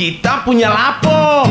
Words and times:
kita 0.00 0.40
punya 0.48 0.72
lapo. 0.72 1.44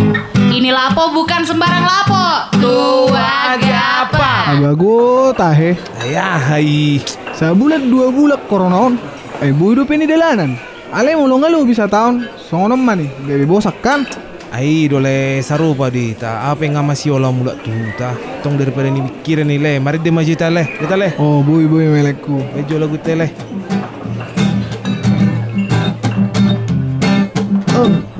Ini 0.49 0.73
lapo 0.73 1.13
bukan 1.13 1.46
sembarang 1.46 1.86
lapo. 1.86 2.25
Tua 2.57 3.54
gapa. 3.62 4.57
Abago 4.57 5.29
tahe. 5.38 5.78
Ya, 6.10 6.33
hai. 6.49 6.97
Sebulan 7.38 7.93
dua 7.93 8.09
bulan 8.09 8.41
corona 8.49 8.89
on. 8.89 8.97
Eh 9.46 9.54
bu 9.54 9.77
hidup 9.77 9.93
ini 9.93 10.09
delanan. 10.09 10.57
Ale 10.89 11.13
mau 11.13 11.29
lu 11.29 11.62
bisa 11.62 11.85
tahun. 11.85 12.26
Songonom 12.49 12.81
mani. 12.81 13.06
Dari 13.22 13.46
bosak 13.46 13.85
kan. 13.85 14.10
Ai 14.50 14.90
dole 14.90 15.46
sarupa 15.46 15.94
di 15.94 16.18
ta 16.18 16.50
apa 16.50 16.66
yang 16.66 16.81
masih 16.81 17.22
olah 17.22 17.30
mula 17.30 17.54
tu 17.62 17.70
ta 18.02 18.18
tong 18.41 18.58
daripada 18.58 18.90
ni 18.90 19.05
pikiran 19.05 19.45
ni 19.45 19.62
le 19.62 19.77
mari 19.77 20.02
de 20.02 20.09
majita 20.09 20.50
le 20.50 20.66
kita 20.81 20.98
le 20.98 21.13
Oh 21.22 21.45
boy 21.45 21.70
boy 21.70 21.86
melekku. 21.86 22.41
bejo 22.58 22.81
lagu 22.81 22.98
tele 22.98 23.30
oh. 27.77 28.18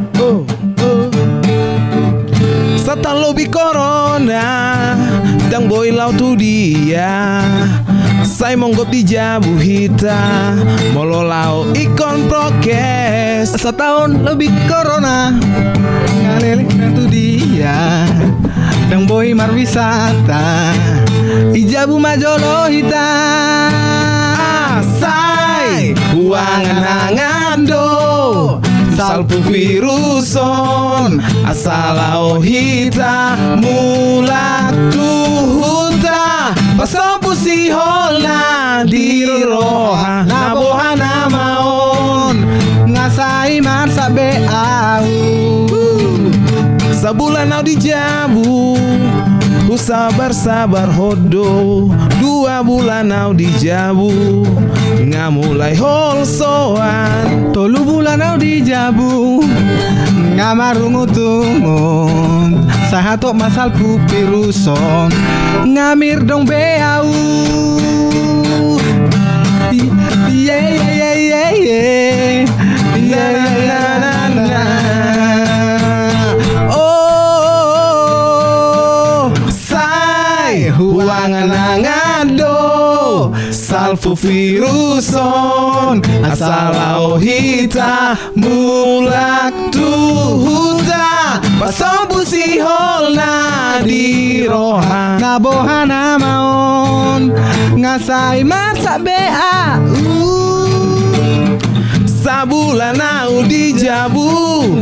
Corona 4.20 4.96
Dang 5.50 5.66
boy 5.72 5.96
lau 5.96 6.12
tu 6.14 6.36
dia. 6.36 7.41
Sai 8.28 8.54
monggop 8.59 8.92
di 8.92 9.02
jabu 9.02 9.55
hita 9.58 10.54
Molo 10.92 11.23
lau 11.23 11.72
ikon 11.72 12.28
prokes. 12.28 13.55
Setahun 13.55 14.28
lebih 14.28 14.52
corona 14.68 15.32
Ngalele 16.20 16.68
itu 16.68 17.04
dia. 17.08 18.05
Dan 18.90 19.05
boy 19.08 19.32
marwisata 19.38 20.73
Ijabu 21.54 22.02
majolo 22.02 22.66
hita 22.70 23.09
Asai 24.81 25.94
Uangan 26.17 26.81
hangan 26.81 27.39
do 28.99 29.08
Salpu 29.08 29.39
viruson 29.48 31.23
Asalau 31.48 32.44
hita 32.44 33.39
Mula 33.64 34.75
tuhuta 34.91 36.52
Pasopu 36.78 37.31
si 37.36 37.72
hola 37.72 38.83
Di 38.83 39.23
roha 39.25 40.23
Nabohana 40.28 41.31
maon. 41.31 42.38
Ngasai 42.91 43.61
marsa 43.64 44.09
beau 44.11 45.08
Sabulan 46.91 47.56
au 47.56 47.63
dijabu 47.63 48.75
Ku 49.70 49.78
sabar 49.78 50.34
sabar 50.34 50.89
hodo 50.89 51.86
Dua 52.17 52.66
bulan 52.66 53.14
au 53.14 53.38
dijabu. 53.38 54.42
Ngamulai 54.98 55.78
holsoan 55.78 57.53
Tolu 57.53 57.86
bulan 57.86 58.17
au 58.17 58.42
dijabu. 58.42 59.45
Ngamarungu 60.34 61.06
tungun 61.14 62.66
Sahatok 62.90 63.38
masal 63.38 63.70
pupiruson 63.70 65.14
Ngamir 65.70 66.25
dong 66.25 66.50
beau 66.50 67.06
Huangan 80.80 81.52
angado 81.52 83.35
Salfu 83.52 84.16
viruson 84.16 85.99
Asalau 86.23 87.19
hita 87.19 88.16
Mulak 88.39 89.75
tuhuta 89.75 91.44
Pasompu 91.59 92.23
si 92.23 92.63
holna 92.63 93.83
di 93.83 94.47
roha 94.47 95.19
Nabohana 95.19 96.16
maon 96.16 97.35
Ngasai 97.75 98.47
masak 98.47 99.03
bea 99.03 99.84
Sabulan 102.07 102.95
au 103.29 103.45
dijabu 103.45 104.25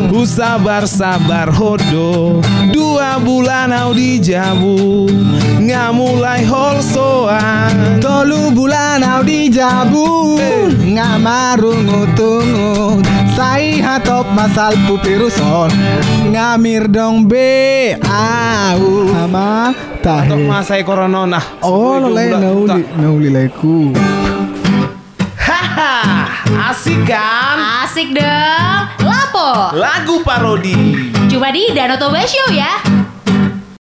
Ku 0.08 0.24
sabar-sabar 0.24 1.52
hodo. 1.52 2.40
Dua 2.72 3.20
bulan 3.20 3.72
au 3.76 3.92
dijabu 3.94 5.08
Ngamulai 5.60 6.48
holsoan 6.48 8.00
Tolu 8.00 8.52
bulan 8.56 9.04
au 9.04 9.22
dijabu 9.24 10.40
Ngamarungu 10.88 12.08
tungu 12.16 13.04
Sai 13.36 13.84
hatop 13.84 14.32
masal 14.32 14.74
pupiruson 14.88 15.70
Ngamir 16.32 16.88
dong 16.88 17.28
be 17.28 17.94
au. 18.08 19.12
Ama 19.28 19.74
tahe. 20.04 20.36
masa 20.48 20.80
corona 20.84 21.26
nah. 21.28 21.44
Oh 21.62 22.00
lo 22.00 22.10
lain 22.16 22.38
nauli 22.40 22.82
nauli 22.98 23.30
leku 23.30 23.92
Haha 25.38 26.28
Asik 26.72 27.06
kan 27.08 27.58
Asik 27.98 28.14
dong. 28.14 29.10
Lapo. 29.10 29.74
Lagu 29.74 30.22
parodi 30.22 31.10
Cuma 31.34 31.50
di 31.50 31.74
Danoto 31.74 32.14
Show 32.30 32.54
ya. 32.54 33.07